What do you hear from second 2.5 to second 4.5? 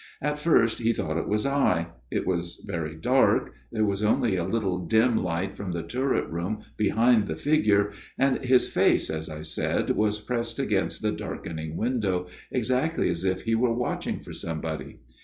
very dark; there was only a